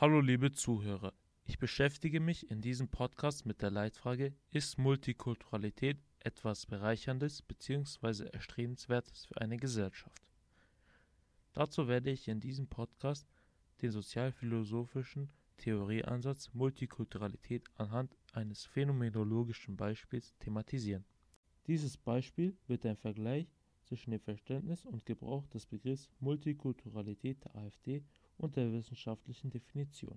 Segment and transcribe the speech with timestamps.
[0.00, 1.12] Hallo liebe Zuhörer,
[1.44, 8.30] ich beschäftige mich in diesem Podcast mit der Leitfrage, ist Multikulturalität etwas Bereicherndes bzw.
[8.32, 10.22] Erstrebenswertes für eine Gesellschaft?
[11.52, 13.28] Dazu werde ich in diesem Podcast
[13.82, 15.28] den sozialphilosophischen
[15.58, 21.04] Theorieansatz Multikulturalität anhand eines phänomenologischen Beispiels thematisieren.
[21.66, 23.48] Dieses Beispiel wird ein Vergleich
[23.90, 28.04] zwischen dem Verständnis und Gebrauch des Begriffs Multikulturalität der AfD
[28.38, 30.16] und der wissenschaftlichen Definition.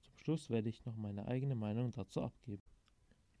[0.00, 2.62] Zum Schluss werde ich noch meine eigene Meinung dazu abgeben.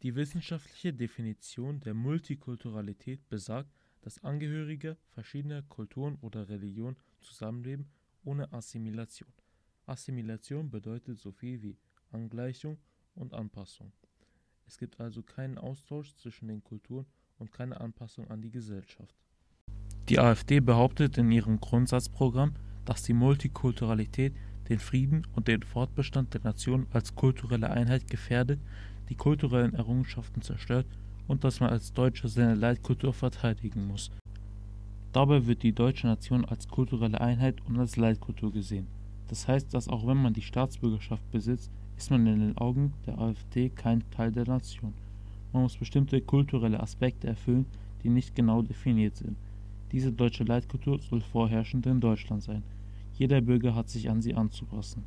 [0.02, 3.70] Die wissenschaftliche Definition der Multikulturalität besagt,
[4.00, 7.86] dass Angehörige verschiedener Kulturen oder Religionen zusammenleben
[8.24, 9.32] ohne Assimilation.
[9.86, 11.78] Assimilation bedeutet so viel wie
[12.10, 12.76] Angleichung
[13.14, 13.92] und Anpassung.
[14.66, 17.06] Es gibt also keinen Austausch zwischen den Kulturen
[17.38, 19.14] und keine Anpassung an die Gesellschaft.
[20.10, 24.34] Die AfD behauptet in ihrem Grundsatzprogramm, dass die Multikulturalität
[24.68, 28.58] den Frieden und den Fortbestand der Nation als kulturelle Einheit gefährdet,
[29.08, 30.86] die kulturellen Errungenschaften zerstört
[31.28, 34.10] und dass man als Deutscher seine Leitkultur verteidigen muss.
[35.12, 38.88] Dabei wird die deutsche Nation als kulturelle Einheit und als Leitkultur gesehen.
[39.28, 43.16] Das heißt, dass auch wenn man die Staatsbürgerschaft besitzt, ist man in den Augen der
[43.16, 44.92] AfD kein Teil der Nation.
[45.52, 47.66] Man muss bestimmte kulturelle Aspekte erfüllen,
[48.02, 49.36] die nicht genau definiert sind.
[49.92, 52.62] Diese deutsche Leitkultur soll vorherrschend in Deutschland sein.
[53.14, 55.02] Jeder Bürger hat sich an sie anzupassen.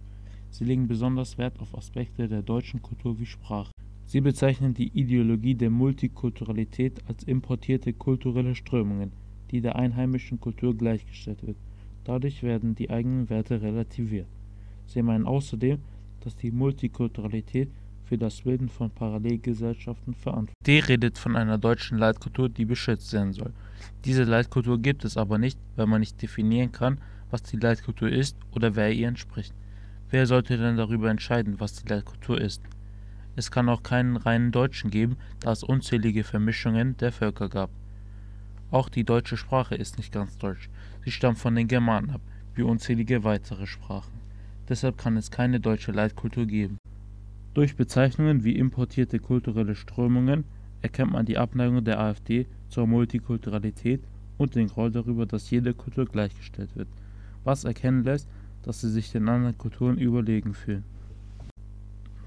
[0.50, 3.72] Sie legen besonders Wert auf Aspekte der deutschen Kultur wie Sprache.
[4.06, 9.14] Sie bezeichnen die Ideologie der Multikulturalität als importierte kulturelle Strömungen,
[9.52, 11.58] die der einheimischen Kultur gleichgestellt wird.
[12.04, 14.28] Dadurch werden die eigenen Werte relativiert.
[14.86, 15.80] Sie meinen außerdem,
[16.20, 17.70] dass die Multikulturalität
[18.14, 20.64] für das Bilden von Parallelgesellschaften verantwortlich.
[20.68, 23.54] D redet von einer deutschen Leitkultur, die beschützt werden soll.
[24.06, 27.00] Diese Leitkultur gibt es aber nicht, weil man nicht definieren kann,
[27.32, 29.56] was die Leitkultur ist oder wer ihr entspricht.
[30.12, 32.62] Wer sollte denn darüber entscheiden, was die Leitkultur ist?
[33.36, 37.72] Es kann auch keinen reinen Deutschen geben, da es unzählige Vermischungen der Völker gab.
[38.70, 40.70] Auch die deutsche Sprache ist nicht ganz deutsch.
[41.04, 42.22] Sie stammt von den Germanen ab,
[42.54, 44.14] wie unzählige weitere Sprachen.
[44.70, 46.78] Deshalb kann es keine deutsche Leitkultur geben.
[47.54, 50.44] Durch Bezeichnungen wie importierte kulturelle Strömungen
[50.82, 54.02] erkennt man die Abneigung der AfD zur Multikulturalität
[54.38, 56.88] und den Groll darüber, dass jede Kultur gleichgestellt wird,
[57.44, 58.28] was erkennen lässt,
[58.64, 60.84] dass sie sich den anderen Kulturen überlegen fühlen.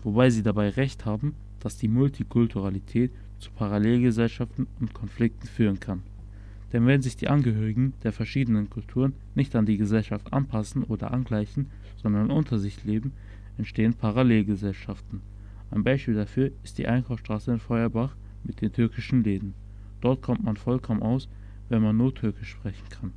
[0.04, 3.10] Wobei sie dabei recht haben, dass die Multikulturalität
[3.40, 6.02] zu Parallelgesellschaften und Konflikten führen kann.
[6.72, 11.66] Denn wenn sich die Angehörigen der verschiedenen Kulturen nicht an die Gesellschaft anpassen oder angleichen,
[11.96, 13.12] sondern unter sich leben,
[13.58, 15.22] entstehen Parallelgesellschaften.
[15.70, 19.54] Ein Beispiel dafür ist die Einkaufsstraße in Feuerbach mit den türkischen Läden.
[20.00, 21.28] Dort kommt man vollkommen aus,
[21.68, 23.12] wenn man nur Türkisch sprechen kann.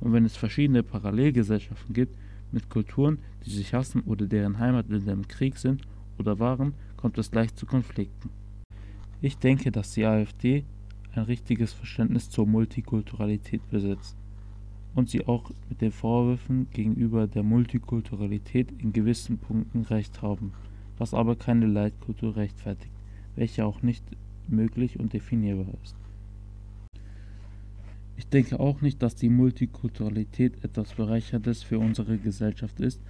[0.00, 2.16] Und wenn es verschiedene Parallelgesellschaften gibt,
[2.52, 5.82] mit Kulturen, die sich hassen oder deren Heimatländer im Krieg sind
[6.18, 8.30] oder waren, kommt es leicht zu Konflikten.
[9.20, 10.64] Ich denke, dass die AfD
[11.12, 14.16] ein richtiges Verständnis zur Multikulturalität besitzt
[14.94, 20.52] und sie auch mit den Vorwürfen gegenüber der Multikulturalität in gewissen Punkten recht haben,
[20.98, 22.92] was aber keine Leitkultur rechtfertigt,
[23.36, 24.04] welche auch nicht
[24.48, 25.94] möglich und definierbar ist.
[28.16, 33.00] Ich denke auch nicht, dass die Multikulturalität etwas Bereicherndes für unsere Gesellschaft ist,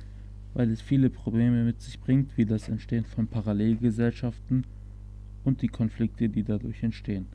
[0.55, 4.65] weil es viele Probleme mit sich bringt, wie das Entstehen von Parallelgesellschaften
[5.45, 7.27] und die Konflikte, die dadurch entstehen.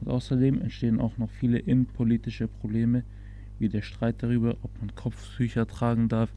[0.00, 3.04] Und außerdem entstehen auch noch viele innenpolitische Probleme,
[3.58, 6.32] wie der Streit darüber, ob man Kopftücher tragen darf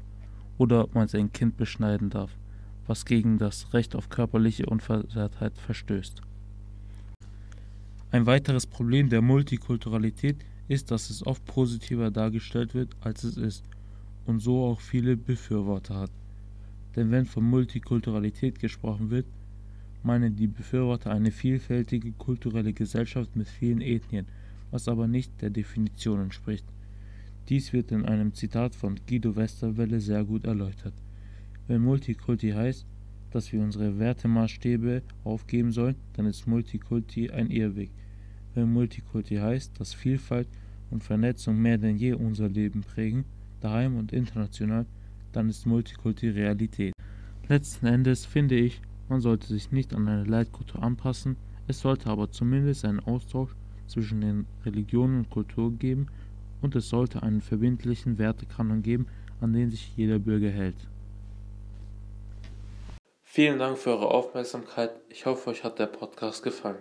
[0.57, 2.37] oder ob man sein Kind beschneiden darf,
[2.87, 6.21] was gegen das Recht auf körperliche Unversehrtheit verstößt.
[8.11, 10.37] Ein weiteres Problem der Multikulturalität
[10.67, 13.65] ist, dass es oft positiver dargestellt wird, als es ist
[14.25, 16.11] und so auch viele Befürworter hat.
[16.95, 19.25] Denn wenn von Multikulturalität gesprochen wird,
[20.03, 24.27] meinen die Befürworter eine vielfältige kulturelle Gesellschaft mit vielen Ethnien,
[24.71, 26.65] was aber nicht der Definition entspricht.
[27.49, 30.95] Dies wird in einem Zitat von Guido Westerwelle sehr gut erläutert.
[31.67, 32.87] Wenn Multikulti heißt,
[33.29, 37.91] dass wir unsere Wertemaßstäbe aufgeben sollen, dann ist Multikulti ein Irrweg.
[38.55, 40.47] Wenn Multikulti heißt, dass Vielfalt
[40.89, 43.25] und Vernetzung mehr denn je unser Leben prägen,
[43.61, 44.87] daheim und international,
[45.31, 46.93] dann ist Multikulti Realität.
[47.47, 51.35] Letzten Endes finde ich, man sollte sich nicht an eine Leitkultur anpassen,
[51.67, 53.51] es sollte aber zumindest einen Austausch
[53.85, 56.07] zwischen den Religionen und Kulturen geben
[56.65, 59.07] und es sollte einen verbindlichen Wertekanon geben,
[59.39, 60.75] an den sich jeder Bürger hält.
[63.23, 64.91] Vielen Dank für eure Aufmerksamkeit.
[65.09, 66.77] Ich hoffe, euch hat der Podcast gefallen.